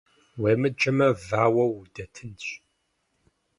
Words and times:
Уемыджэмэ, 0.41 1.07
вауэу 1.27 1.73
удэтынщ. 1.81 2.45